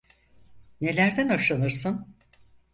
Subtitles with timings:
[0.81, 2.15] Nelerden hoşlanırsın?